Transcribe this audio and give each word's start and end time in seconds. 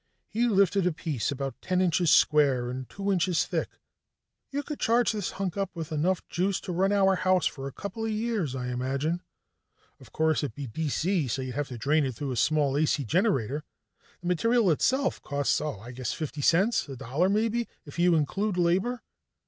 He 0.27 0.47
lifted 0.47 0.87
a 0.87 0.91
piece 0.91 1.29
about 1.31 1.61
ten 1.61 1.79
inches 1.79 2.09
square 2.09 2.71
and 2.71 2.89
two 2.89 3.11
inches 3.11 3.45
thick. 3.45 3.69
"You 4.49 4.63
could 4.63 4.79
charge 4.79 5.11
this 5.11 5.33
hunk 5.33 5.57
up 5.57 5.69
with 5.75 5.91
enough 5.91 6.27
juice 6.27 6.59
to 6.61 6.71
run 6.71 6.91
our 6.91 7.17
house 7.17 7.45
for 7.45 7.67
a 7.67 7.71
couple 7.71 8.05
of 8.05 8.11
years, 8.11 8.55
I 8.55 8.69
imagine; 8.69 9.21
of 9.99 10.11
course, 10.11 10.39
it'd 10.43 10.55
be 10.55 10.65
D.C., 10.65 11.27
so 11.27 11.43
you'd 11.43 11.53
have 11.53 11.67
to 11.67 11.77
drain 11.77 12.03
it 12.03 12.15
through 12.15 12.31
a 12.31 12.35
small 12.35 12.75
A.C. 12.77 13.03
generator. 13.05 13.63
The 14.21 14.27
material 14.29 14.71
itself 14.71 15.21
costs, 15.21 15.61
oh, 15.61 15.77
I'd 15.81 15.97
guess 15.97 16.13
fifty 16.13 16.41
cents, 16.41 16.89
a 16.89 16.95
dollar 16.95 17.29
maybe 17.29 17.67
if 17.85 17.99
you 17.99 18.15
include 18.15 18.57
labor." 18.57 19.03